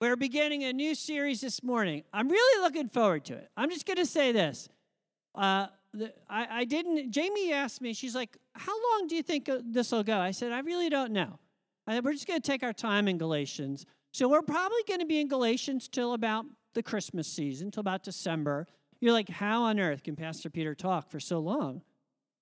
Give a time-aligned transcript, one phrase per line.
[0.00, 2.04] We're beginning a new series this morning.
[2.10, 3.50] I'm really looking forward to it.
[3.54, 4.66] I'm just going to say this.
[5.34, 5.66] Uh,
[6.26, 10.02] I, I didn't, Jamie asked me, she's like, How long do you think this will
[10.02, 10.18] go?
[10.18, 11.38] I said, I really don't know.
[11.86, 13.84] I, we're just going to take our time in Galatians.
[14.12, 18.02] So we're probably going to be in Galatians till about the Christmas season, till about
[18.02, 18.66] December.
[19.02, 21.82] You're like, How on earth can Pastor Peter talk for so long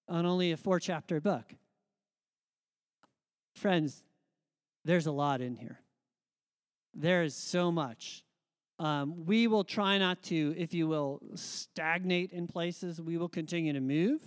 [0.09, 1.55] on only a four chapter book?
[3.57, 4.05] Friends,
[4.85, 5.81] there's a lot in here.
[6.95, 8.25] There is so much.
[8.79, 13.01] Um, we will try not to, if you will, stagnate in places.
[13.01, 14.21] We will continue to move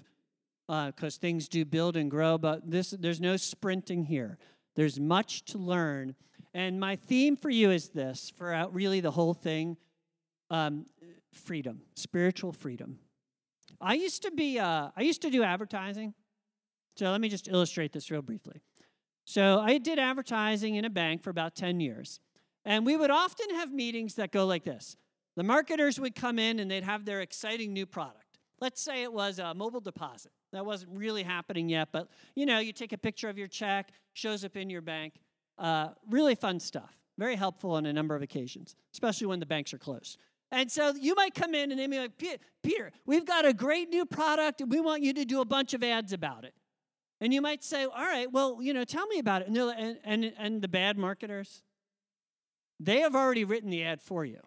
[0.68, 4.38] because uh, things do build and grow, but this, there's no sprinting here.
[4.76, 6.16] There's much to learn.
[6.54, 9.78] And my theme for you is this for really the whole thing
[10.50, 10.86] um,
[11.34, 13.00] freedom, spiritual freedom.
[13.80, 16.14] I used to be, uh, I used to do advertising.
[16.98, 18.62] So let me just illustrate this real briefly.
[19.26, 22.20] So I did advertising in a bank for about 10 years.
[22.66, 24.96] And we would often have meetings that go like this
[25.36, 28.40] the marketers would come in and they'd have their exciting new product.
[28.60, 30.32] Let's say it was a mobile deposit.
[30.52, 33.92] That wasn't really happening yet, but you know, you take a picture of your check,
[34.14, 35.14] shows up in your bank.
[35.58, 36.98] Uh, really fun stuff.
[37.18, 40.18] Very helpful on a number of occasions, especially when the banks are closed.
[40.52, 42.12] And so you might come in and they be like,
[42.62, 45.74] Peter, we've got a great new product and we want you to do a bunch
[45.74, 46.54] of ads about it.
[47.22, 49.48] And you might say, all right, well, you know, tell me about it.
[49.48, 51.64] And, and, and, and the bad marketers,
[52.86, 54.40] they have already written the ad for you.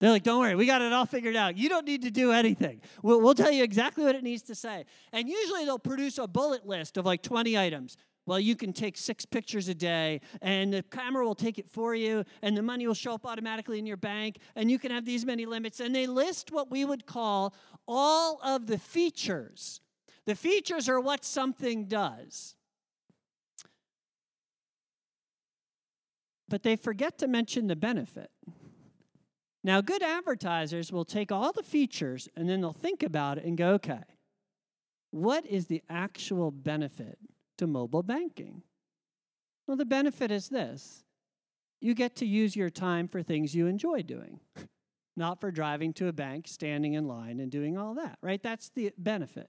[0.00, 1.58] They're like, don't worry, we got it all figured out.
[1.58, 2.80] You don't need to do anything.
[3.02, 4.86] We'll, we'll tell you exactly what it needs to say.
[5.12, 7.98] And usually they'll produce a bullet list of like 20 items.
[8.24, 11.94] Well, you can take six pictures a day, and the camera will take it for
[11.94, 15.04] you, and the money will show up automatically in your bank, and you can have
[15.04, 15.80] these many limits.
[15.80, 17.54] And they list what we would call
[17.88, 19.80] all of the features.
[20.26, 22.54] The features are what something does.
[26.50, 28.30] But they forget to mention the benefit.
[29.62, 33.56] Now, good advertisers will take all the features and then they'll think about it and
[33.56, 34.02] go, okay,
[35.10, 37.18] what is the actual benefit
[37.58, 38.62] to mobile banking?
[39.66, 41.04] Well, the benefit is this
[41.80, 44.40] you get to use your time for things you enjoy doing,
[45.16, 48.42] not for driving to a bank, standing in line, and doing all that, right?
[48.42, 49.48] That's the benefit.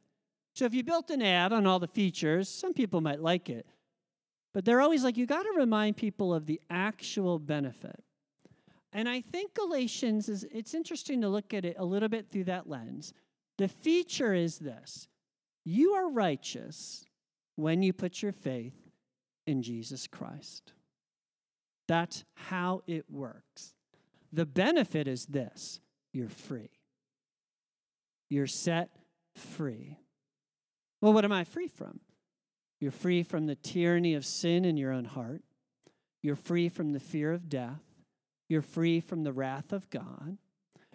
[0.53, 3.65] So if you built an ad on all the features, some people might like it.
[4.53, 8.03] But they're always like, you got to remind people of the actual benefit.
[8.93, 12.45] And I think Galatians is, it's interesting to look at it a little bit through
[12.45, 13.13] that lens.
[13.57, 15.07] The feature is this
[15.63, 17.05] you are righteous
[17.55, 18.75] when you put your faith
[19.45, 20.73] in Jesus Christ.
[21.87, 23.75] That's how it works.
[24.33, 25.79] The benefit is this
[26.13, 26.71] you're free.
[28.29, 28.89] You're set
[29.35, 29.99] free.
[31.01, 31.99] Well, what am I free from?
[32.81, 35.43] You're free from the tyranny of sin in your own heart.
[36.21, 37.81] You're free from the fear of death.
[38.49, 40.37] You're free from the wrath of God.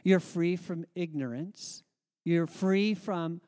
[0.02, 1.84] You're free from ignorance.
[2.24, 3.40] You're free from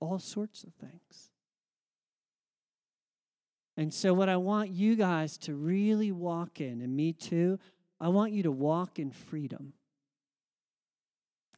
[0.00, 1.30] all sorts of things.
[3.76, 7.58] And so, what I want you guys to really walk in, and me too,
[8.00, 9.72] I want you to walk in freedom.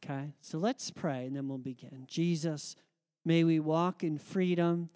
[0.03, 0.33] Okay?
[0.41, 2.05] So let's pray and then we'll begin.
[2.07, 2.75] Jesus,
[3.27, 4.89] May we walk in freedom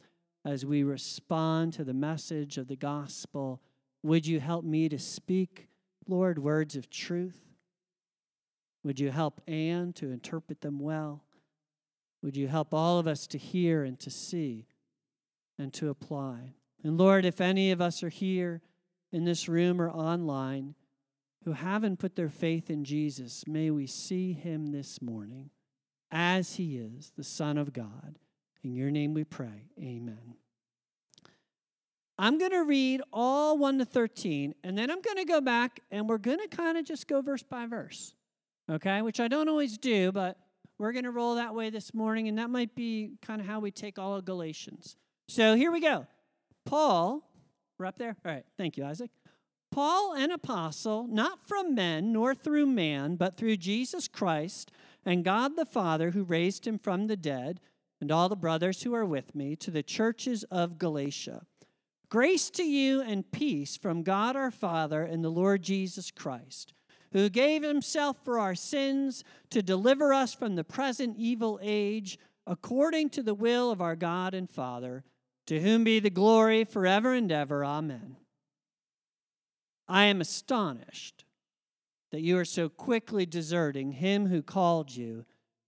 [0.46, 3.62] as we respond to the message of the gospel.
[4.04, 5.68] Would you help me to speak,
[6.08, 7.42] Lord, words of truth?
[8.86, 11.26] Would you help Anne to interpret them well?
[12.24, 14.66] Would you help all of us to hear and to see
[15.60, 16.54] and to apply?
[16.86, 18.62] And Lord, if any of us are here
[19.12, 20.76] in this room or online
[21.44, 25.50] who haven't put their faith in Jesus, may we see him this morning
[26.12, 28.20] as he is, the Son of God.
[28.64, 29.70] In your name we pray.
[29.80, 30.36] Amen.
[32.18, 35.80] I'm going to read all 1 to 13, and then I'm going to go back
[35.90, 38.14] and we're going to kind of just go verse by verse,
[38.70, 39.02] okay?
[39.02, 40.38] Which I don't always do, but
[40.78, 43.60] we're going to roll that way this morning, and that might be kind of how
[43.60, 44.98] we take all of Galatians.
[45.30, 46.06] So here we go.
[46.66, 47.28] Paul,
[47.80, 48.16] we're up there?
[48.24, 49.10] All right, thank you, Isaac.
[49.72, 54.72] Paul, an apostle, not from men nor through man, but through Jesus Christ
[55.06, 57.60] and God the Father who raised him from the dead,
[58.02, 61.46] and all the brothers who are with me, to the churches of Galatia.
[62.10, 66.74] Grace to you and peace from God our Father and the Lord Jesus Christ,
[67.14, 73.12] who gave himself for our sins to deliver us from the present evil age, according
[73.12, 75.04] to the will of our God and Father,
[75.48, 77.64] to whom be the glory forever and ever.
[77.64, 78.18] Amen.
[79.88, 81.24] I am astonished
[82.12, 85.26] that you are so quickly deserting him who called you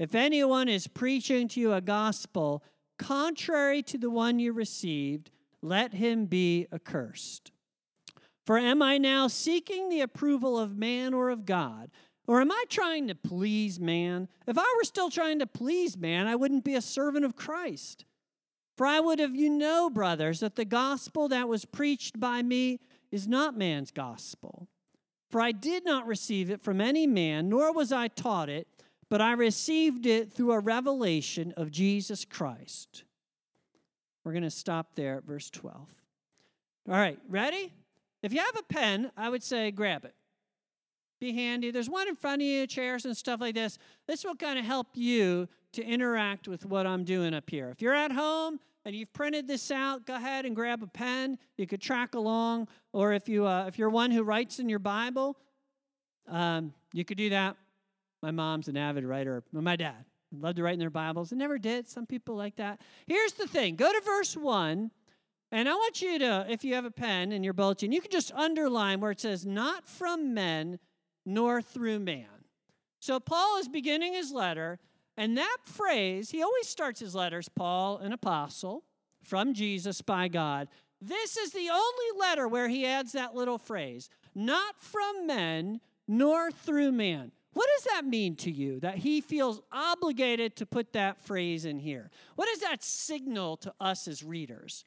[0.00, 2.64] if anyone is preaching to you a gospel
[2.98, 5.30] contrary to the one you received,
[5.60, 7.52] let him be accursed.
[8.46, 11.90] For am I now seeking the approval of man or of God?
[12.26, 14.28] Or am I trying to please man?
[14.46, 18.06] If I were still trying to please man, I wouldn't be a servant of Christ.
[18.78, 22.80] For I would have you know, brothers, that the gospel that was preached by me
[23.12, 24.66] is not man's gospel.
[25.28, 28.66] For I did not receive it from any man, nor was I taught it,
[29.10, 33.04] but I received it through a revelation of Jesus Christ.
[34.24, 35.76] We're going to stop there at verse 12.
[35.76, 37.72] All right, ready?
[38.22, 40.14] If you have a pen, I would say grab it
[41.20, 41.70] be handy.
[41.70, 43.78] There's one in front of you, chairs and stuff like this.
[44.08, 47.68] This will kind of help you to interact with what I'm doing up here.
[47.68, 51.38] If you're at home and you've printed this out, go ahead and grab a pen.
[51.58, 54.78] You could track along, or if you uh, if you're one who writes in your
[54.78, 55.36] Bible,
[56.26, 57.56] um, you could do that.
[58.22, 59.42] My mom's an avid writer.
[59.52, 61.32] My dad loved to write in their Bibles.
[61.32, 61.88] I never did.
[61.88, 62.80] Some people like that.
[63.06, 64.90] Here's the thing: go to verse one.
[65.52, 68.12] And I want you to, if you have a pen in your bulletin, you can
[68.12, 70.78] just underline where it says, not from men,
[71.26, 72.44] nor through man.
[73.00, 74.78] So Paul is beginning his letter,
[75.16, 78.84] and that phrase, he always starts his letters, Paul, an apostle
[79.24, 80.68] from Jesus by God.
[81.00, 86.52] This is the only letter where he adds that little phrase, not from men, nor
[86.52, 87.32] through man.
[87.52, 91.78] What does that mean to you that he feels obligated to put that phrase in
[91.78, 92.10] here?
[92.36, 94.84] What does that signal to us as readers?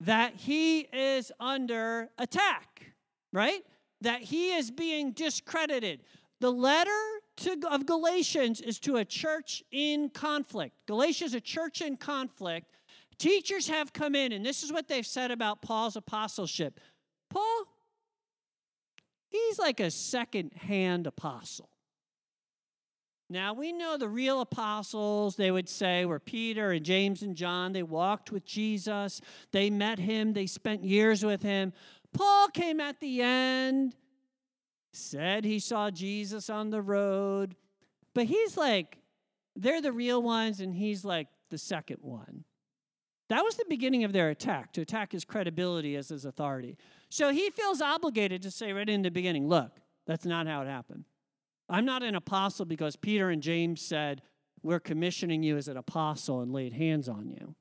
[0.00, 2.94] That he is under attack,
[3.32, 3.62] right?
[4.00, 6.00] that he is being discredited.
[6.40, 6.90] The letter
[7.38, 10.74] to, of Galatians is to a church in conflict.
[10.86, 12.66] Galatia is a church in conflict.
[13.18, 16.80] Teachers have come in, and this is what they've said about Paul's apostleship.
[17.28, 17.64] Paul,
[19.30, 21.70] he's like a second hand apostle.
[23.32, 27.72] Now, we know the real apostles, they would say, were Peter and James and John.
[27.72, 29.20] They walked with Jesus,
[29.52, 31.72] they met him, they spent years with him.
[32.12, 33.94] Paul came at the end,
[34.92, 37.54] said he saw Jesus on the road,
[38.16, 38.98] but he's like,
[39.54, 42.44] they're the real ones, and he's like the second one.
[43.28, 46.76] That was the beginning of their attack, to attack his credibility as his authority.
[47.10, 49.72] So he feels obligated to say right in the beginning, look,
[50.06, 51.04] that's not how it happened.
[51.68, 54.22] I'm not an apostle because Peter and James said,
[54.62, 57.54] we're commissioning you as an apostle and laid hands on you.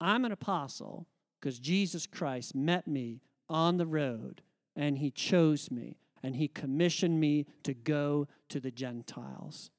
[0.00, 1.06] I'm an apostle
[1.40, 4.42] because Jesus Christ met me on the road,
[4.74, 9.70] and he chose me, and he commissioned me to go to the Gentiles.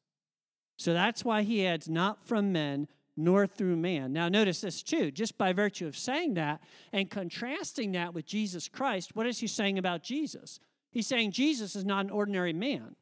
[0.78, 4.12] So that's why he adds, not from men, nor through man.
[4.14, 8.68] Now, notice this too, just by virtue of saying that and contrasting that with Jesus
[8.68, 10.60] Christ, what is he saying about Jesus?
[10.92, 12.96] He's saying Jesus is not an ordinary man.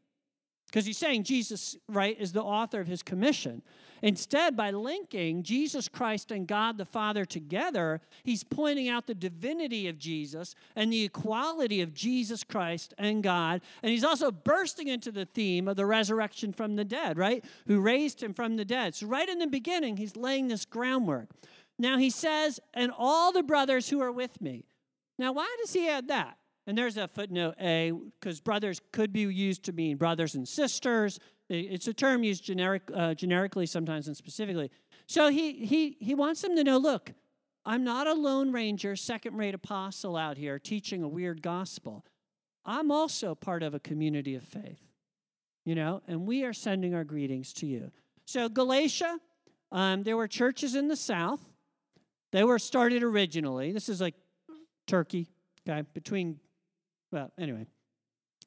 [0.67, 3.61] Because he's saying Jesus, right, is the author of his commission.
[4.01, 9.87] Instead, by linking Jesus Christ and God the Father together, he's pointing out the divinity
[9.87, 13.61] of Jesus and the equality of Jesus Christ and God.
[13.81, 17.45] And he's also bursting into the theme of the resurrection from the dead, right?
[17.67, 18.93] Who raised him from the dead.
[18.95, 21.29] So, right in the beginning, he's laying this groundwork.
[21.79, 24.65] Now, he says, and all the brothers who are with me.
[25.17, 26.37] Now, why does he add that?
[26.65, 31.19] And there's a footnote A, because brothers could be used to mean brothers and sisters.
[31.49, 34.71] It's a term used generic, uh, generically sometimes and specifically.
[35.05, 37.11] So he, he, he wants them to know look,
[37.65, 42.05] I'm not a lone ranger, second rate apostle out here teaching a weird gospel.
[42.65, 44.81] I'm also part of a community of faith,
[45.65, 47.91] you know, and we are sending our greetings to you.
[48.25, 49.19] So, Galatia,
[49.71, 51.41] um, there were churches in the south.
[52.31, 53.73] They were started originally.
[53.73, 54.15] This is like
[54.87, 55.27] Turkey,
[55.67, 56.39] okay, between
[57.13, 57.65] well, anyway.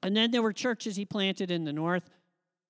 [0.03, 2.11] And then there were churches he planted in the north.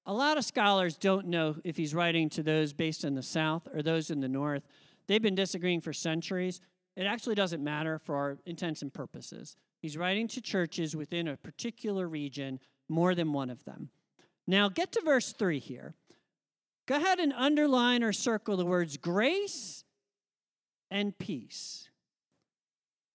[0.04, 3.66] A lot of scholars don't know if he's writing to those based in the south
[3.74, 4.62] or those in the north.
[5.08, 6.60] They've been disagreeing for centuries.
[6.96, 9.56] It actually doesn't matter for our intents and purposes.
[9.80, 13.90] He's writing to churches within a particular region, more than one of them.
[14.46, 15.94] Now, get to verse 3 here.
[16.86, 19.84] Go ahead and underline or circle the words grace
[20.90, 21.90] and peace.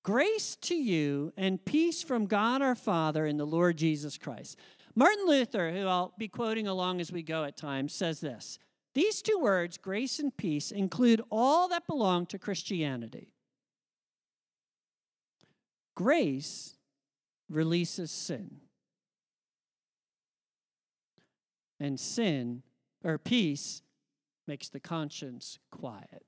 [0.03, 4.57] Grace to you and peace from God our Father and the Lord Jesus Christ.
[4.95, 8.57] Martin Luther, who I'll be quoting along as we go at times, says this
[8.95, 13.31] These two words, grace and peace, include all that belong to Christianity.
[15.95, 16.75] Grace
[17.49, 18.57] releases sin.
[21.79, 22.61] And sin,
[23.03, 23.81] or peace,
[24.47, 26.23] makes the conscience quiet.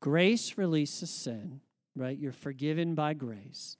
[0.00, 1.60] Grace releases sin,
[1.96, 2.18] right?
[2.18, 3.76] You're forgiven by grace.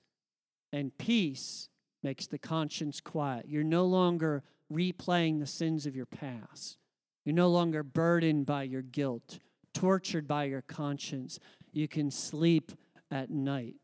[0.72, 1.68] And peace
[2.02, 3.46] makes the conscience quiet.
[3.48, 4.42] You're no longer
[4.72, 6.78] replaying the sins of your past.
[7.24, 9.38] You're no longer burdened by your guilt,
[9.74, 11.38] tortured by your conscience.
[11.72, 12.72] You can sleep
[13.10, 13.76] at night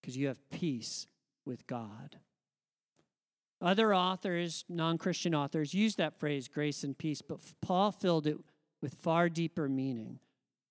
[0.00, 1.06] because you have peace
[1.46, 2.16] with God.
[3.62, 8.38] Other authors, non Christian authors, use that phrase, grace and peace, but Paul filled it
[8.80, 10.18] with far deeper meaning.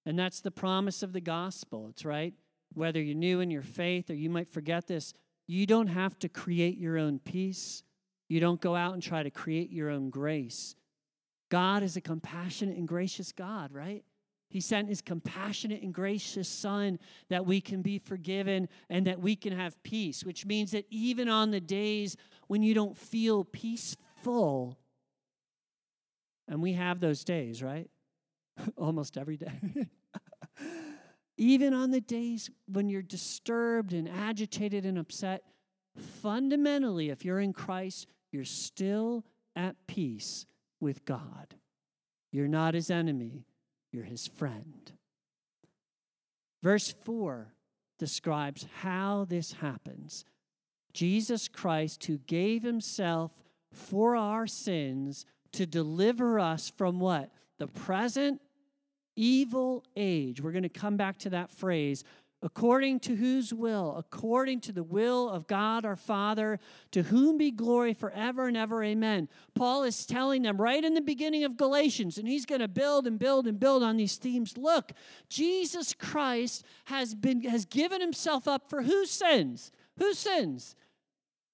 [0.05, 1.87] And that's the promise of the gospel.
[1.89, 2.33] It's right.
[2.73, 5.13] Whether you're new in your faith or you might forget this,
[5.47, 7.83] you don't have to create your own peace.
[8.27, 10.75] You don't go out and try to create your own grace.
[11.49, 14.03] God is a compassionate and gracious God, right?
[14.49, 16.99] He sent his compassionate and gracious Son
[17.29, 21.29] that we can be forgiven and that we can have peace, which means that even
[21.29, 24.77] on the days when you don't feel peaceful,
[26.47, 27.89] and we have those days, right?
[28.77, 29.87] Almost every day.
[31.39, 35.41] even on the days when you're disturbed and agitated and upset,
[36.21, 39.23] fundamentally, if you're in Christ, you're still
[39.55, 40.45] at peace
[40.81, 41.55] with God.
[42.31, 43.45] You're not his enemy,
[43.93, 44.91] you're his friend.
[46.61, 47.53] Verse 4
[47.97, 50.25] describes how this happens.
[50.93, 53.31] Jesus Christ, who gave himself
[53.71, 57.31] for our sins to deliver us from what?
[57.59, 58.41] The present
[59.21, 60.41] evil age.
[60.41, 62.03] We're going to come back to that phrase
[62.41, 63.95] according to whose will?
[63.97, 66.59] According to the will of God our Father,
[66.91, 68.83] to whom be glory forever and ever.
[68.83, 69.27] Amen.
[69.55, 73.07] Paul is telling them right in the beginning of Galatians, and he's going to build
[73.07, 74.57] and build and build on these themes.
[74.57, 74.93] Look,
[75.29, 79.71] Jesus Christ has been has given himself up for whose sins?
[79.97, 80.75] Whose sins?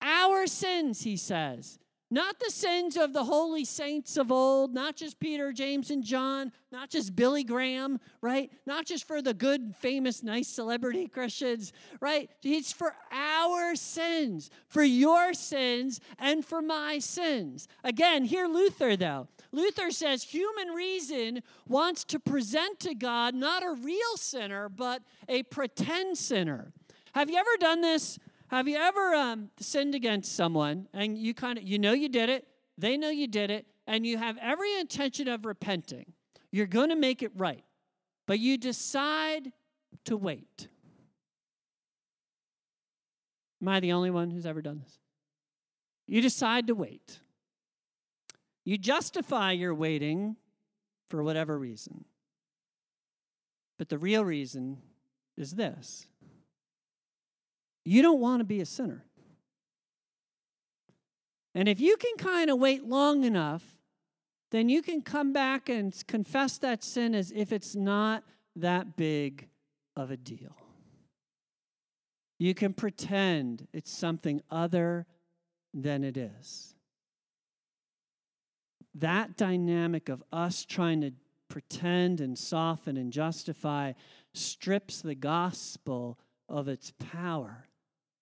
[0.01, 1.79] Our sins, he says.
[2.11, 6.51] Not the sins of the holy saints of old, not just Peter, James, and John,
[6.71, 8.51] not just Billy Graham, right?
[8.67, 12.29] Not just for the good, famous, nice celebrity Christians, right?
[12.43, 17.67] It's for our sins, for your sins, and for my sins.
[17.83, 19.27] Again, hear Luther, though.
[19.51, 25.41] Luther says human reason wants to present to God not a real sinner, but a
[25.43, 26.71] pretend sinner.
[27.15, 28.19] Have you ever done this?
[28.47, 32.29] Have you ever um, sinned against someone and you kind of you know you did
[32.29, 32.47] it,
[32.77, 36.13] they know you did it, and you have every intention of repenting?
[36.51, 37.63] You're going to make it right,
[38.27, 39.51] but you decide
[40.05, 40.67] to wait.
[43.61, 44.99] Am I the only one who's ever done this?
[46.07, 47.19] You decide to wait.
[48.63, 50.35] You justify your waiting
[51.07, 52.05] for whatever reason.
[53.77, 54.77] But the real reason
[55.35, 56.07] is this
[57.85, 59.05] you don't want to be a sinner.
[61.53, 63.63] And if you can kind of wait long enough,
[64.51, 68.23] then you can come back and confess that sin as if it's not
[68.55, 69.47] that big
[69.95, 70.55] of a deal.
[72.39, 75.05] You can pretend it's something other
[75.73, 76.73] than it is.
[78.93, 81.11] That dynamic of us trying to
[81.47, 83.93] pretend and soften and justify
[84.33, 87.67] strips the gospel of its power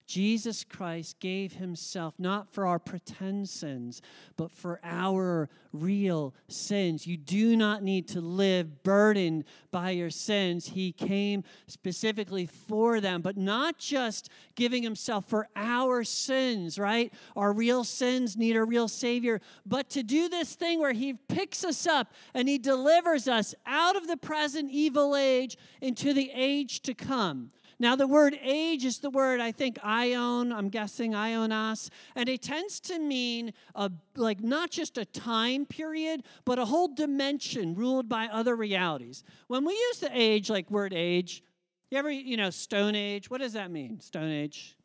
[0.06, 4.02] Jesus Christ gave himself not for our pretend sins,
[4.36, 7.08] but for our real sins.
[7.08, 10.68] You do not need to live burdened by your sins.
[10.68, 17.14] He came specifically for them, but not just giving himself for our sins, right?
[17.36, 21.64] Our real sins need a real Savior, but to do this thing where he picks
[21.64, 26.82] us up and he delivers us out of the present evil age into the age
[26.82, 27.52] to come.
[27.84, 32.42] Now, the word age is the word I think aion, I'm guessing aionos, and it
[32.42, 38.08] tends to mean a, like not just a time period, but a whole dimension ruled
[38.08, 39.25] by other realities.
[39.48, 41.44] When we use the age, like word age,
[41.92, 44.78] you ever, you know, Stone Age, what does that mean, Stone Age?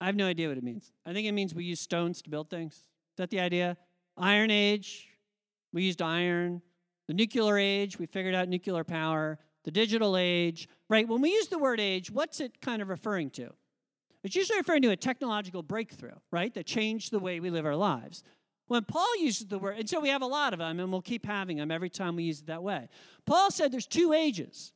[0.00, 0.92] I have no idea what it means.
[1.04, 2.74] I think it means we use stones to build things.
[2.74, 3.76] Is that the idea?
[4.16, 5.08] Iron Age,
[5.72, 6.62] we used iron.
[7.08, 11.08] The nuclear age, we figured out nuclear power the digital age, right?
[11.08, 13.50] When we use the word age, what's it kind of referring to?
[14.22, 16.52] It's usually referring to a technological breakthrough, right?
[16.54, 18.22] That changed the way we live our lives.
[18.68, 21.02] When Paul uses the word, and so we have a lot of them, and we'll
[21.02, 22.88] keep having them every time we use it that way.
[23.26, 24.72] Paul said there's two ages.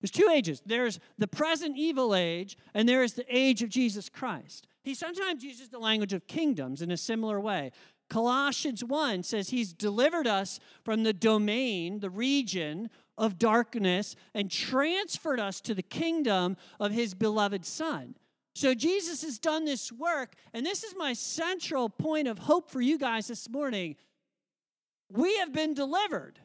[0.00, 0.60] There's two ages.
[0.66, 4.66] There's the present evil age, and there is the age of Jesus Christ.
[4.82, 7.70] He sometimes uses the language of kingdoms in a similar way.
[8.08, 15.40] Colossians 1 says he's delivered us from the domain, the region of darkness and transferred
[15.40, 18.14] us to the kingdom of his beloved Son.
[18.54, 22.80] So Jesus has done this work, and this is my central point of hope for
[22.80, 23.96] you guys this morning.
[25.12, 26.40] We have been delivered.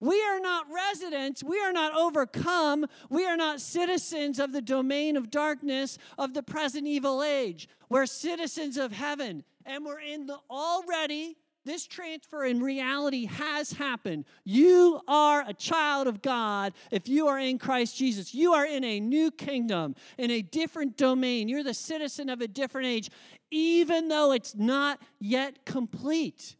[0.00, 1.42] We are not residents.
[1.42, 2.86] We are not overcome.
[3.08, 7.68] We are not citizens of the domain of darkness of the present evil age.
[7.88, 11.36] We're citizens of heaven, and we're in the already.
[11.64, 14.26] This transfer in reality has happened.
[14.44, 18.34] You are a child of God if you are in Christ Jesus.
[18.34, 21.48] You are in a new kingdom, in a different domain.
[21.48, 23.10] You're the citizen of a different age,
[23.50, 26.56] even though it's not yet complete.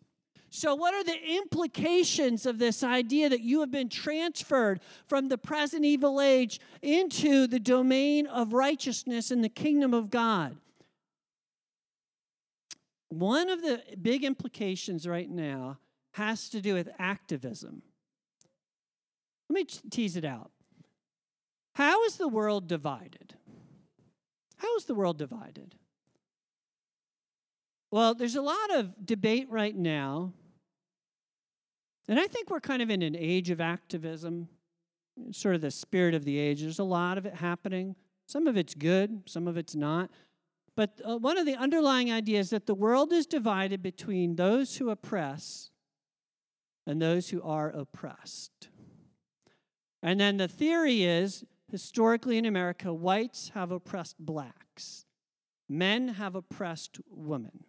[0.48, 5.36] So, what are the implications of this idea that you have been transferred from the
[5.36, 10.56] present evil age into the domain of righteousness in the kingdom of God?
[13.18, 15.78] One of the big implications right now
[16.12, 17.82] has to do with activism.
[19.48, 20.50] Let me tease it out.
[21.74, 23.34] How is the world divided?
[24.58, 25.74] How is the world divided?
[27.90, 30.32] Well, there's a lot of debate right now
[32.08, 34.48] and I think we're kind of in an age of activism,
[35.32, 36.60] sort of the spirit of the age.
[36.60, 37.96] There's a lot of it happening.
[38.26, 40.10] Some of it's good, some of it's not.
[40.76, 44.90] But uh, one of the underlying ideas that the world is divided between those who
[44.90, 45.70] oppress
[46.86, 48.68] and those who are oppressed.
[50.02, 55.06] And then the theory is historically in America, whites have oppressed blacks,
[55.68, 57.64] men have oppressed women,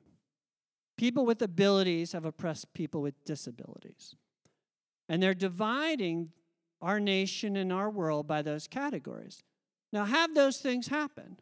[0.98, 4.16] people with abilities have oppressed people with disabilities.
[5.08, 6.32] And they're dividing
[6.82, 9.44] our nation and our world by those categories.
[9.94, 11.38] Now, have those things happen?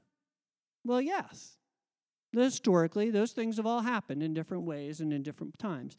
[0.84, 1.58] Well, yes.
[2.32, 5.98] Historically, those things have all happened in different ways and in different times.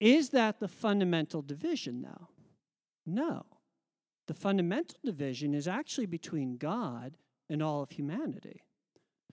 [0.00, 2.28] Is that the fundamental division, though?
[3.04, 3.44] No.
[4.28, 7.16] The fundamental division is actually between God
[7.50, 8.62] and all of humanity.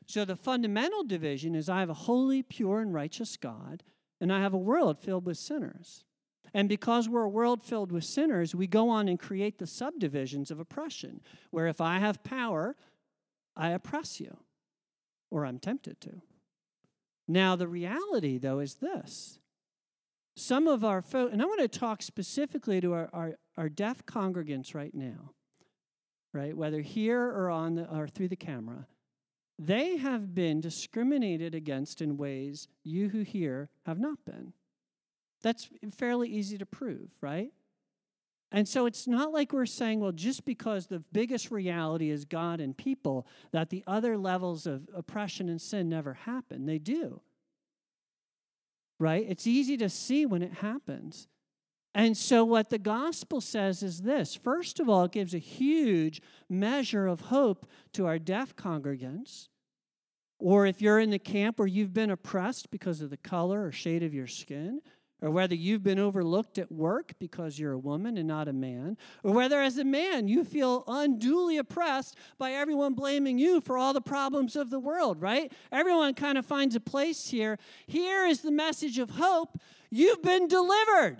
[0.07, 3.83] So the fundamental division is I have a holy, pure, and righteous God,
[4.19, 6.03] and I have a world filled with sinners.
[6.53, 10.49] And because we're a world filled with sinners, we go on and create the subdivisions
[10.49, 12.75] of oppression, where if I have power,
[13.55, 14.37] I oppress you,
[15.31, 16.21] or I'm tempted to.
[17.27, 19.39] Now, the reality, though, is this.
[20.35, 24.05] Some of our folks, and I want to talk specifically to our, our, our deaf
[24.05, 25.31] congregants right now,
[26.33, 26.55] right?
[26.55, 28.87] Whether here or on the, or through the camera,
[29.59, 34.53] they have been discriminated against in ways you who hear have not been.
[35.41, 37.51] That's fairly easy to prove, right?
[38.51, 42.59] And so it's not like we're saying, well, just because the biggest reality is God
[42.59, 46.65] and people, that the other levels of oppression and sin never happen.
[46.65, 47.21] They do.
[48.99, 49.25] Right?
[49.27, 51.27] It's easy to see when it happens.
[51.95, 56.21] And so, what the gospel says is this first of all, it gives a huge
[56.49, 59.47] measure of hope to our deaf congregants.
[60.39, 63.71] Or if you're in the camp where you've been oppressed because of the color or
[63.71, 64.81] shade of your skin,
[65.21, 68.97] or whether you've been overlooked at work because you're a woman and not a man,
[69.23, 73.93] or whether as a man you feel unduly oppressed by everyone blaming you for all
[73.93, 75.51] the problems of the world, right?
[75.71, 77.57] Everyone kind of finds a place here.
[77.85, 81.17] Here is the message of hope you've been delivered.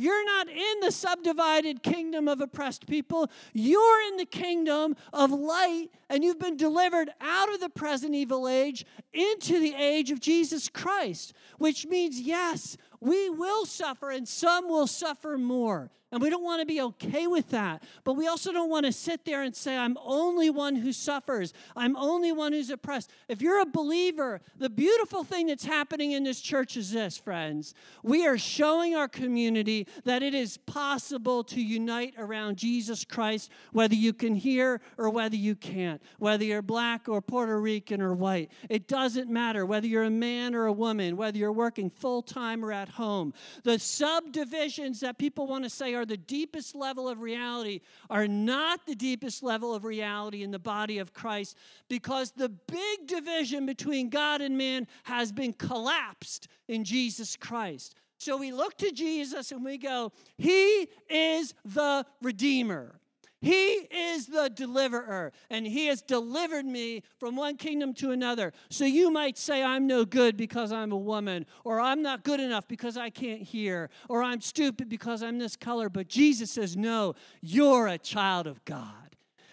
[0.00, 3.28] You're not in the subdivided kingdom of oppressed people.
[3.52, 8.46] You're in the kingdom of light, and you've been delivered out of the present evil
[8.46, 14.68] age into the age of Jesus Christ, which means, yes, we will suffer, and some
[14.68, 15.90] will suffer more.
[16.10, 17.82] And we don't want to be okay with that.
[18.02, 21.52] But we also don't want to sit there and say, I'm only one who suffers.
[21.76, 23.10] I'm only one who's oppressed.
[23.28, 27.74] If you're a believer, the beautiful thing that's happening in this church is this, friends.
[28.02, 33.94] We are showing our community that it is possible to unite around Jesus Christ, whether
[33.94, 38.50] you can hear or whether you can't, whether you're black or Puerto Rican or white.
[38.70, 42.64] It doesn't matter whether you're a man or a woman, whether you're working full time
[42.64, 43.34] or at home.
[43.64, 48.86] The subdivisions that people want to say are the deepest level of reality are not
[48.86, 51.56] the deepest level of reality in the body of Christ
[51.88, 57.94] because the big division between God and man has been collapsed in Jesus Christ.
[58.18, 62.97] So we look to Jesus and we go, He is the Redeemer.
[63.40, 68.52] He is the deliverer, and He has delivered me from one kingdom to another.
[68.68, 72.40] So you might say, I'm no good because I'm a woman, or I'm not good
[72.40, 75.88] enough because I can't hear, or I'm stupid because I'm this color.
[75.88, 79.07] But Jesus says, No, you're a child of God.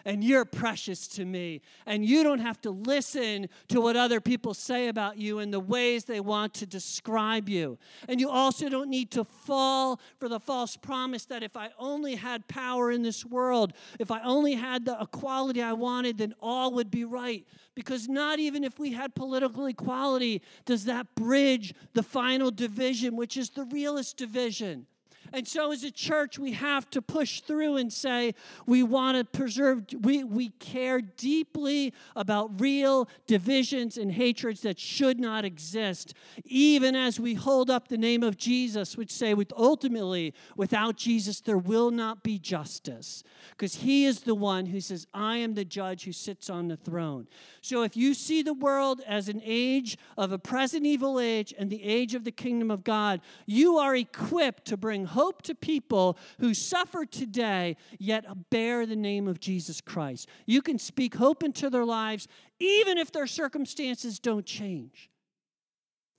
[0.05, 1.61] And you're precious to me.
[1.85, 5.59] And you don't have to listen to what other people say about you and the
[5.59, 7.79] ways they want to describe you.
[8.07, 12.15] And you also don't need to fall for the false promise that if I only
[12.15, 16.71] had power in this world, if I only had the equality I wanted, then all
[16.73, 17.45] would be right.
[17.73, 23.35] Because not even if we had political equality does that bridge the final division, which
[23.35, 24.85] is the realist division.
[25.33, 28.33] And so, as a church, we have to push through and say
[28.65, 35.19] we want to preserve, we, we care deeply about real divisions and hatreds that should
[35.19, 36.13] not exist,
[36.45, 41.41] even as we hold up the name of Jesus, which say, with ultimately, without Jesus,
[41.41, 43.23] there will not be justice.
[43.51, 46.77] Because he is the one who says, I am the judge who sits on the
[46.77, 47.27] throne.
[47.61, 51.69] So, if you see the world as an age of a present evil age and
[51.69, 56.17] the age of the kingdom of God, you are equipped to bring hope to people
[56.39, 60.29] who suffer today, yet bear the name of Jesus Christ.
[60.45, 62.27] You can speak hope into their lives,
[62.59, 65.09] even if their circumstances don't change.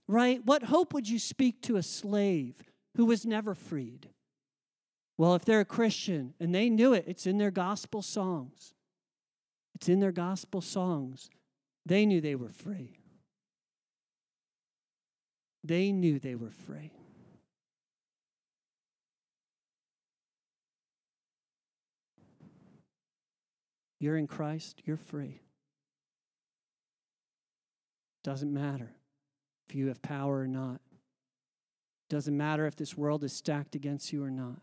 [0.08, 0.40] Right?
[0.44, 2.62] What hope would you speak to a slave
[2.96, 4.08] who was never freed?
[5.18, 8.74] Well, if they're a Christian and they knew it, it's in their gospel songs.
[9.74, 11.28] It's in their gospel songs.
[11.84, 12.98] They knew they were free.
[15.62, 16.92] They knew they were free.
[23.98, 25.40] You're in Christ, you're free.
[28.22, 28.90] Doesn't matter
[29.68, 30.80] if you have power or not.
[32.08, 34.60] Doesn't matter if this world is stacked against you or not.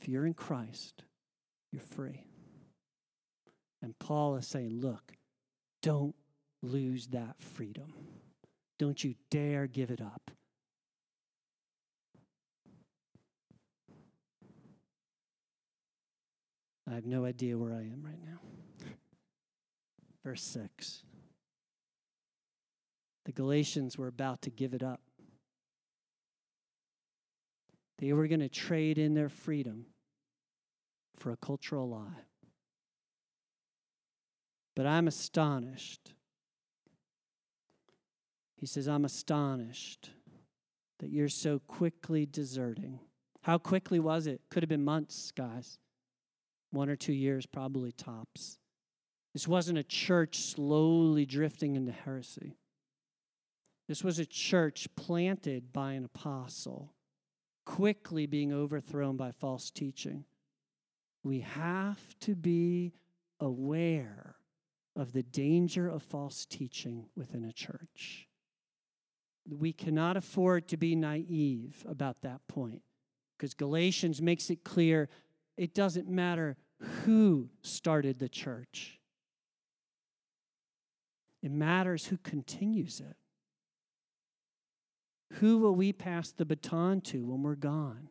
[0.00, 1.04] If you're in Christ,
[1.70, 2.24] you're free.
[3.82, 5.12] And Paul is saying, look,
[5.82, 6.14] don't
[6.62, 7.92] lose that freedom.
[8.78, 10.30] Don't you dare give it up.
[16.92, 18.38] I have no idea where I am right now.
[20.22, 21.04] Verse 6.
[23.24, 25.00] The Galatians were about to give it up.
[27.98, 29.86] They were going to trade in their freedom
[31.16, 32.24] for a cultural lie.
[34.76, 36.12] But I'm astonished.
[38.56, 40.10] He says, I'm astonished
[40.98, 43.00] that you're so quickly deserting.
[43.42, 44.42] How quickly was it?
[44.50, 45.78] Could have been months, guys
[46.72, 48.58] one or two years, probably tops.
[49.32, 52.56] This wasn't a church slowly drifting into heresy.
[53.88, 56.94] This was a church planted by an apostle,
[57.64, 60.24] quickly being overthrown by false teaching.
[61.22, 62.94] We have to be
[63.40, 64.36] aware
[64.94, 68.28] of the danger of false teaching within a church.
[69.48, 72.82] We cannot afford to be naive about that point
[73.36, 75.08] because Galatians makes it clear
[75.56, 76.56] it doesn't matter
[77.04, 78.98] who started the church,
[81.42, 83.16] it matters who continues it.
[85.36, 88.10] Who will we pass the baton to when we're gone?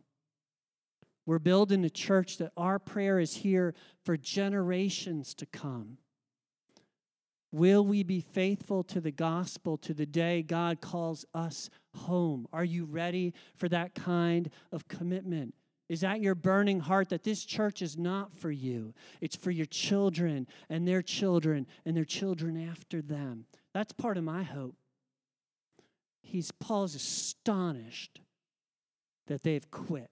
[1.25, 5.99] We're building a church that our prayer is here for generations to come.
[7.51, 12.47] Will we be faithful to the gospel to the day God calls us home?
[12.54, 15.54] Are you ready for that kind of commitment?
[15.91, 18.93] Is that your burning heart that this church is not for you?
[19.19, 23.43] It's for your children and their children and their children after them.
[23.73, 24.77] That's part of my hope.
[26.21, 28.21] He's Paul's astonished
[29.27, 30.10] that they've quit.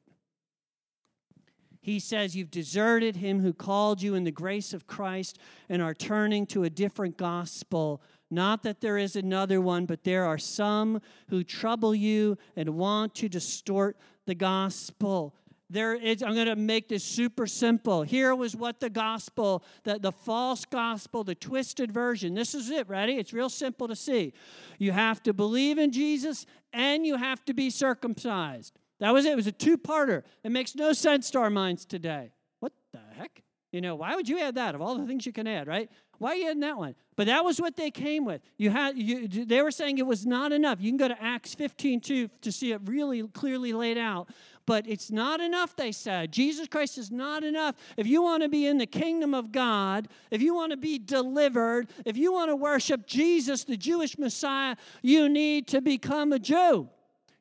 [1.80, 5.40] He says, You've deserted him who called you in the grace of Christ
[5.70, 8.02] and are turning to a different gospel.
[8.30, 13.16] Not that there is another one, but there are some who trouble you and want
[13.16, 15.34] to distort the gospel
[15.70, 18.04] there is i'm going to make this super simple.
[18.04, 22.34] Here was what the gospel the, the false gospel the twisted version.
[22.34, 23.14] This is it ready?
[23.14, 24.34] It's real simple to see.
[24.78, 28.78] You have to believe in jesus and you have to be circumcised.
[29.00, 29.32] That was it.
[29.32, 30.24] It was a two-parter.
[30.44, 32.34] It makes no sense to our minds today.
[32.60, 33.44] What the heck?
[33.72, 35.90] You know why would you add that of all the things you can add right
[36.20, 38.98] why are you in that one but that was what they came with you had
[38.98, 42.30] you, they were saying it was not enough you can go to acts 15 2
[42.42, 44.30] to see it really clearly laid out
[44.70, 46.32] but it's not enough, they said.
[46.32, 47.74] Jesus Christ is not enough.
[47.98, 51.00] If you want to be in the kingdom of God, if you want to be
[51.00, 56.38] delivered, if you want to worship Jesus, the Jewish Messiah, you need to become a
[56.38, 56.88] Jew.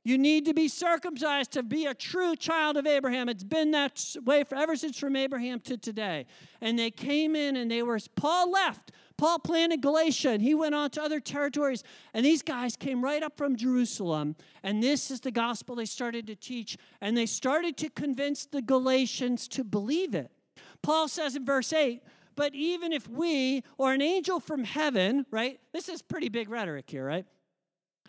[0.09, 3.29] You need to be circumcised to be a true child of Abraham.
[3.29, 6.25] It's been that way for, ever since from Abraham to today.
[6.63, 8.91] And they came in and they were, Paul left.
[9.19, 11.85] Paul planted Galatia and he went on to other territories.
[12.15, 14.35] And these guys came right up from Jerusalem.
[14.63, 16.79] And this is the gospel they started to teach.
[17.03, 20.31] And they started to convince the Galatians to believe it.
[20.81, 22.03] Paul says in verse 8,
[22.35, 25.61] but even if we or an angel from heaven, right?
[25.75, 27.27] This is pretty big rhetoric here, right?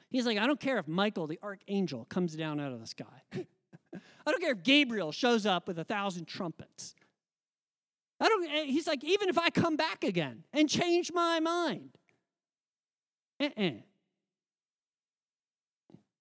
[0.10, 3.22] He's like, I don't care if Michael, the archangel, comes down out of the sky.
[3.34, 6.96] I don't care if Gabriel shows up with a thousand trumpets.
[8.20, 11.92] I don't, eh, he's like, even if I come back again and change my mind.
[13.40, 13.82] Uh-uh.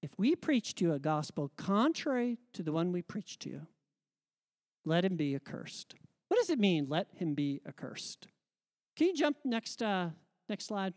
[0.00, 3.66] If we preach to you a gospel contrary to the one we preach to you,
[4.84, 5.94] let him be accursed.
[6.28, 8.28] What does it mean, let him be accursed?
[8.96, 10.10] Can you jump next, uh,
[10.48, 10.94] next slide?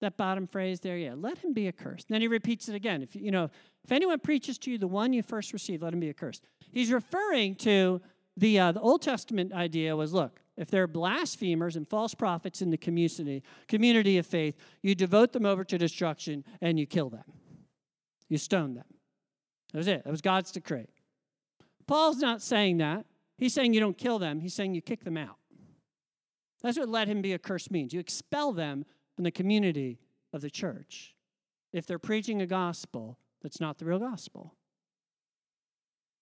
[0.00, 2.08] That bottom phrase there, yeah, let him be accursed.
[2.08, 3.02] Then he repeats it again.
[3.02, 3.50] If you know,
[3.82, 6.42] if anyone preaches to you the one you first received, let him be accursed.
[6.70, 8.02] He's referring to
[8.36, 12.60] the uh, the Old Testament idea was look, if there are blasphemers and false prophets
[12.60, 17.08] in the community community of faith, you devote them over to destruction and you kill
[17.08, 17.24] them.
[18.28, 18.84] You stone them.
[19.72, 20.04] That was it.
[20.04, 20.88] That was God's decree.
[21.86, 23.06] Paul's not saying that.
[23.38, 24.40] He's saying you don't kill them.
[24.40, 25.36] He's saying you kick them out.
[26.62, 27.92] That's what let him be accursed means.
[27.92, 28.84] You expel them
[29.18, 29.98] in the community
[30.32, 31.14] of the church
[31.72, 34.54] if they're preaching a gospel that's not the real gospel.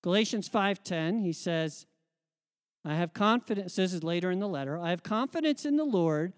[0.02, 1.87] Galatians 5:10 he says
[2.85, 6.35] I have confidence this is later in the letter I have confidence in the Lord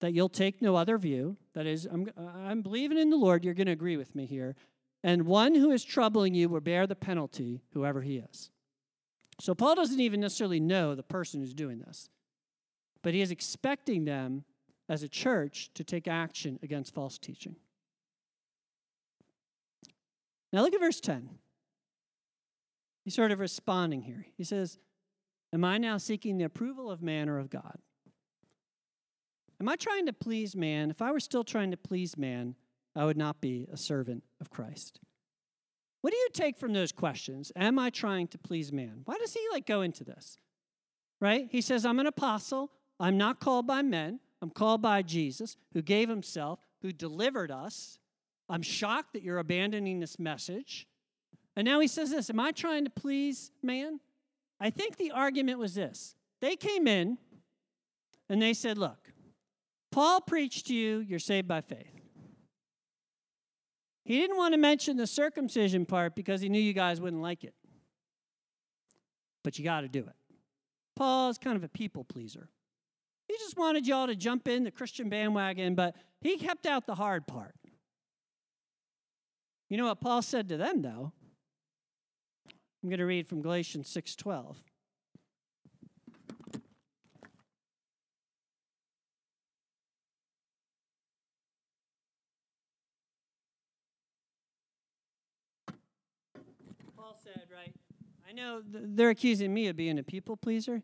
[0.00, 3.54] that you'll take no other view that is I'm I'm believing in the Lord you're
[3.54, 4.56] going to agree with me here
[5.02, 8.50] and one who is troubling you will bear the penalty whoever he is.
[9.40, 12.08] So Paul doesn't even necessarily know the person who's doing this.
[13.02, 14.44] But he is expecting them
[14.88, 17.56] as a church to take action against false teaching.
[20.52, 21.30] Now look at verse 10.
[23.04, 24.26] He's sort of responding here.
[24.36, 24.78] He says,
[25.52, 27.78] Am I now seeking the approval of man or of God?
[29.60, 30.90] Am I trying to please man?
[30.90, 32.56] If I were still trying to please man,
[32.94, 35.00] I would not be a servant of Christ.
[36.02, 37.52] What do you take from those questions?
[37.56, 39.02] Am I trying to please man?
[39.04, 40.38] Why does he like go into this?
[41.20, 41.48] Right?
[41.50, 42.70] He says, I'm an apostle.
[43.00, 44.20] I'm not called by men.
[44.46, 47.98] I'm called by Jesus, who gave himself, who delivered us.
[48.48, 50.86] I'm shocked that you're abandoning this message.
[51.56, 53.98] And now he says this Am I trying to please man?
[54.60, 57.18] I think the argument was this they came in
[58.28, 59.12] and they said, Look,
[59.90, 62.00] Paul preached to you, you're saved by faith.
[64.04, 67.42] He didn't want to mention the circumcision part because he knew you guys wouldn't like
[67.42, 67.54] it.
[69.42, 70.36] But you got to do it.
[70.94, 72.48] Paul's kind of a people pleaser.
[73.28, 76.94] He just wanted y'all to jump in the Christian bandwagon, but he kept out the
[76.94, 77.54] hard part.
[79.68, 81.12] You know what Paul said to them though?
[82.82, 84.56] I'm going to read from Galatians 6:12.
[96.96, 97.74] Paul said, right?
[98.28, 100.82] I know they're accusing me of being a people pleaser.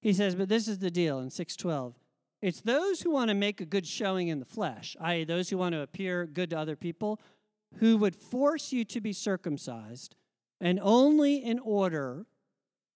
[0.00, 1.94] He says, but this is the deal in 612.
[2.40, 5.58] It's those who want to make a good showing in the flesh, i.e., those who
[5.58, 7.20] want to appear good to other people,
[7.78, 10.14] who would force you to be circumcised,
[10.60, 12.26] and only in order,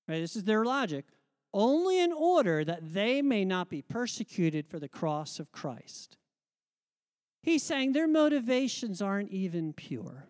[0.08, 1.06] right, this is their logic,
[1.52, 6.16] only in order that they may not be persecuted for the cross of Christ.
[7.42, 10.28] He's saying their motivations aren't even pure.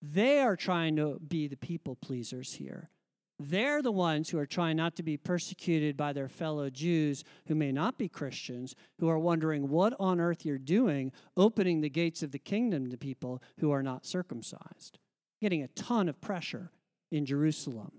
[0.00, 2.90] They are trying to be the people pleasers here.
[3.38, 7.54] They're the ones who are trying not to be persecuted by their fellow Jews who
[7.54, 12.22] may not be Christians, who are wondering what on earth you're doing, opening the gates
[12.22, 14.98] of the kingdom to people who are not circumcised.
[15.40, 16.70] Getting a ton of pressure
[17.10, 17.92] in Jerusalem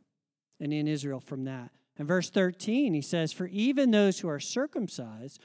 [0.60, 1.72] and in Israel from that.
[1.98, 5.39] And verse 13, he says, For even those who are circumcised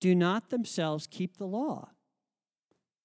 [0.00, 1.90] do not themselves keep the law,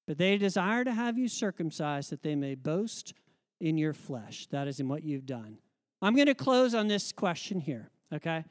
[0.08, 3.13] but they desire to have you circumcised that they may boast
[3.62, 4.47] in your flesh.
[4.47, 5.60] That is in what you've done.
[6.01, 8.45] I'm going to close on this question here, okay?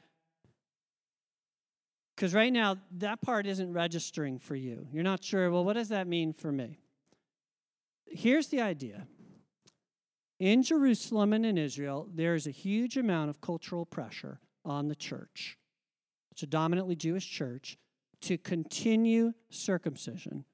[2.15, 4.87] Because right now, that part isn't registering for you.
[4.91, 6.79] You're not sure, well, what does that mean for me?
[8.05, 9.07] Here's the idea
[10.39, 14.95] in Jerusalem and in Israel, there is a huge amount of cultural pressure on the
[14.95, 15.57] church.
[16.31, 17.77] It's a dominantly Jewish church
[18.21, 20.45] to continue circumcision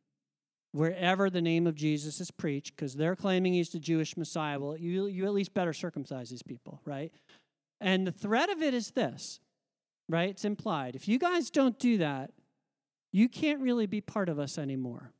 [0.75, 4.59] wherever the name of Jesus is preached, because they're claiming he's the Jewish Messiah.
[4.59, 7.13] Well, you, you at least better circumcise these people, right?
[7.79, 9.39] And the threat of it is this,
[10.09, 10.29] right?
[10.29, 10.95] It's implied.
[10.95, 12.31] If you guys don't do that,
[13.13, 15.13] you can't really be part of us anymore.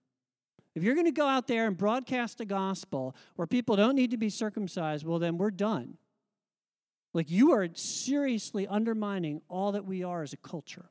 [0.76, 4.12] If you're going to go out there and broadcast a gospel where people don't need
[4.12, 5.98] to be circumcised, well, then we're done.
[7.13, 10.89] Like you are seriously undermining all that we are as a culture.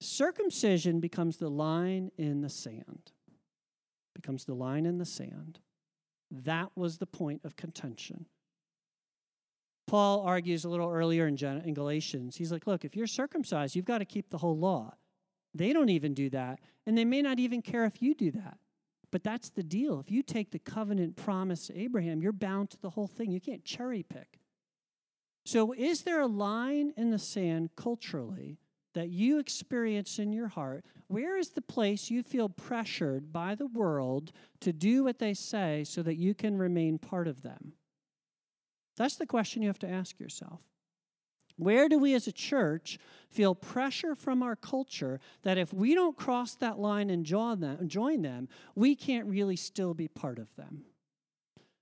[0.00, 3.12] Circumcision becomes the line in the sand.
[4.14, 5.58] Becomes the line in the sand.
[6.30, 8.26] That was the point of contention.
[9.86, 12.36] Paul argues a little earlier in, Galatians.
[12.36, 14.94] He's like, look, if you're circumcised, you've got to keep the whole law.
[15.54, 18.58] They don't even do that, and they may not even care if you do that.
[19.10, 19.98] But that's the deal.
[19.98, 23.30] If you take the covenant promise to Abraham, you're bound to the whole thing.
[23.30, 24.38] You can't cherry pick.
[25.46, 28.58] So, is there a line in the sand culturally
[28.94, 30.84] that you experience in your heart?
[31.08, 35.84] Where is the place you feel pressured by the world to do what they say
[35.84, 37.72] so that you can remain part of them?
[38.96, 40.62] That's the question you have to ask yourself.
[41.56, 42.98] Where do we as a church
[43.28, 48.48] feel pressure from our culture that if we don't cross that line and join them,
[48.76, 50.84] we can't really still be part of them?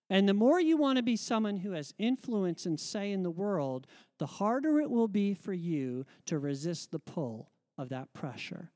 [0.09, 3.31] And the more you want to be someone who has influence and say in the
[3.31, 3.87] world,
[4.19, 8.71] the harder it will be for you to resist the pull of that pressure.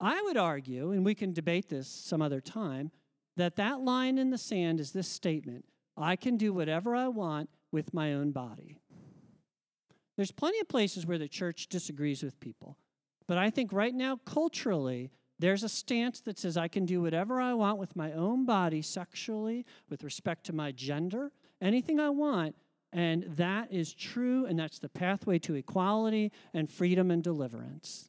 [0.00, 2.90] I would argue, and we can debate this some other time,
[3.36, 5.64] that that line in the sand is this statement
[5.96, 8.78] I can do whatever I want with my own body.
[10.16, 12.76] There's plenty of places where the church disagrees with people.
[13.28, 15.10] But I think right now, culturally,
[15.42, 18.80] there's a stance that says I can do whatever I want with my own body
[18.80, 22.54] sexually, with respect to my gender, anything I want.
[22.92, 28.06] And that is true, and that's the pathway to equality and freedom and deliverance.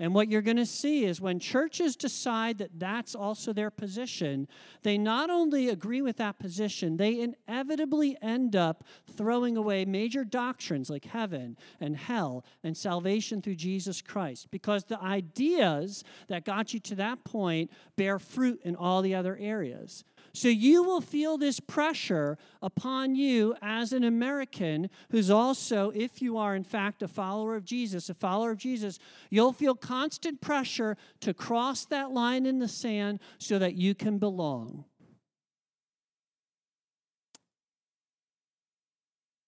[0.00, 4.48] And what you're going to see is when churches decide that that's also their position,
[4.82, 8.82] they not only agree with that position, they inevitably end up
[9.14, 15.00] throwing away major doctrines like heaven and hell and salvation through Jesus Christ because the
[15.02, 20.04] ideas that got you to that point bear fruit in all the other areas.
[20.32, 26.36] So you will feel this pressure upon you as an American who's also, if you
[26.36, 30.96] are in fact a follower of Jesus, a follower of Jesus, you'll feel constant pressure
[31.20, 34.84] to cross that line in the sand so that you can belong.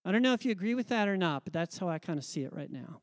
[0.05, 2.19] I don't know if you agree with that or not, but that's how I kind
[2.19, 3.03] of see it right now.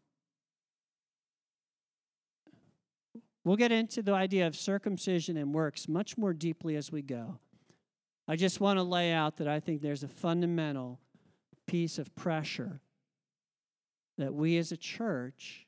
[3.46, 7.40] We'll get into the idea of circumcision and works much more deeply as we go.
[8.30, 11.00] I just want to lay out that I think there's a fundamental
[11.66, 12.80] piece of pressure
[14.20, 15.66] that we as a church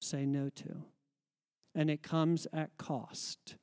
[0.00, 0.84] say no to.
[1.74, 3.56] And it comes at cost.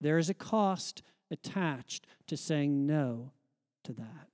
[0.00, 3.32] There is a cost attached to saying no
[3.84, 4.28] to that.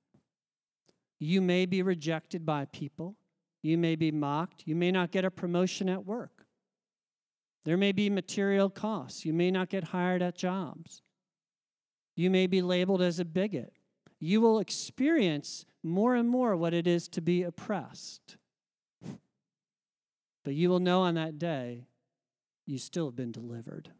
[1.19, 3.17] You may be rejected by people.
[3.61, 4.63] You may be mocked.
[4.67, 6.47] You may not get a promotion at work.
[7.65, 9.25] There may be material costs.
[9.25, 11.03] You may not get hired at jobs.
[12.19, 13.73] You may be labeled as a bigot.
[14.19, 18.37] You will experience more and more what it is to be oppressed.
[20.43, 21.87] But you will know on that day
[22.67, 23.91] you still have been delivered.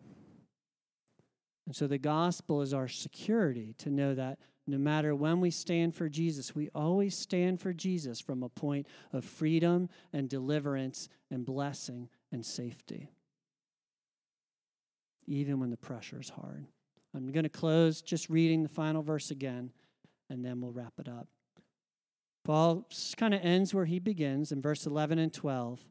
[1.65, 5.95] And so the gospel is our security to know that no matter when we stand
[5.95, 11.47] for Jesus, we always stand for Jesus from a point of freedom and deliverance and
[11.47, 13.13] blessing and safety,
[15.29, 16.67] even when the pressure is hard.
[17.15, 19.73] I'm going to close just reading the final verse again,
[20.29, 21.29] and then we'll wrap it up.
[22.45, 25.85] Paul kind of ends where he begins in verse 11 and 12.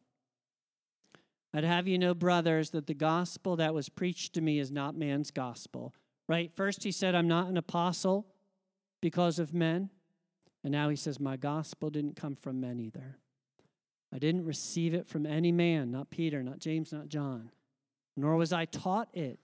[1.54, 4.96] I'd have you know, brothers, that the gospel that was preached to me is not
[4.96, 5.94] man's gospel.
[6.28, 6.52] Right?
[6.56, 8.28] First, he said, I'm not an apostle
[9.02, 9.90] because of men.
[10.64, 13.18] And now he says, My gospel didn't come from men either.
[14.14, 17.52] I didn't receive it from any man, not Peter, not James, not John,
[18.16, 19.40] nor was I taught it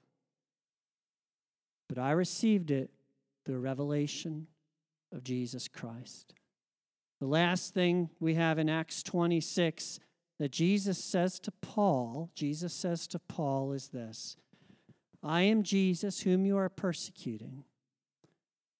[1.87, 2.89] but I received it
[3.45, 4.47] through revelation
[5.11, 6.33] of Jesus Christ.
[7.19, 9.99] The last thing we have in Acts 26
[10.39, 14.35] that Jesus says to Paul, Jesus says to Paul is this
[15.21, 17.63] I am Jesus whom you are persecuting.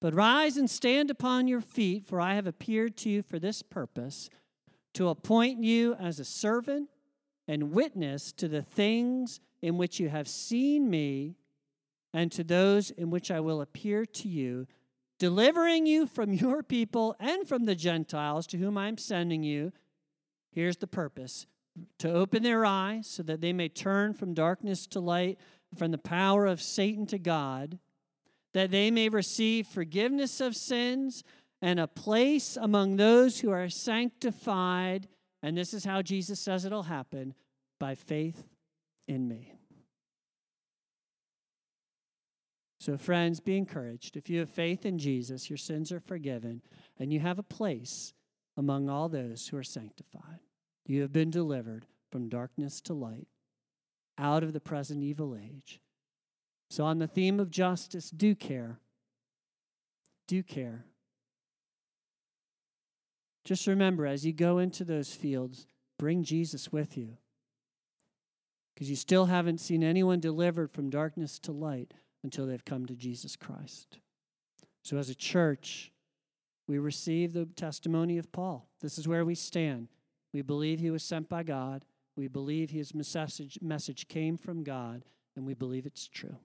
[0.02, 3.62] But rise and stand upon your feet, for I have appeared to you for this
[3.62, 4.30] purpose,
[4.96, 6.90] to appoint you as a servant
[7.48, 11.38] and witness to the things in which you have seen me
[12.14, 14.68] and to those in which I will appear to you,
[15.20, 19.74] delivering you from your people and from the Gentiles to whom I am sending you.
[20.52, 21.48] Here's the purpose
[21.98, 25.40] to open their eyes so that they may turn from darkness to light,
[25.76, 27.80] from the power of Satan to God,
[28.54, 31.24] that they may receive forgiveness of sins
[31.64, 35.08] and a place among those who are sanctified.
[35.42, 37.34] And this is how Jesus says it'll happen
[37.80, 38.48] by faith
[39.08, 39.54] in me.
[42.84, 44.18] So, friends, be encouraged.
[44.18, 46.62] If you have faith in Jesus, your sins are forgiven,
[47.00, 48.14] and you have a place
[48.58, 50.42] among all those who are sanctified.
[50.86, 53.30] You have been delivered from darkness to light,
[54.18, 55.80] out of the present evil age.
[56.70, 58.80] So, on the theme of justice, do care.
[60.28, 60.84] Do care.
[63.46, 65.68] Just remember as you go into those fields,
[65.98, 67.16] bring Jesus with you.
[68.74, 71.94] Because you still haven't seen anyone delivered from darkness to light
[72.24, 74.00] until they've come to Jesus Christ.
[74.84, 75.92] So, as a church,
[76.68, 78.68] we receive the testimony of Paul.
[78.82, 79.90] This is where we stand.
[80.34, 81.86] We believe he was sent by God.
[82.16, 85.04] We believe his message, message came from God,
[85.36, 86.38] and we believe it's true.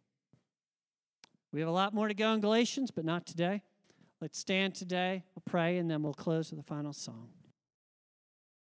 [1.53, 3.63] We have a lot more to go in Galatians, but not today.
[4.21, 7.29] Let's stand today, we'll pray, and then we'll close with a final song.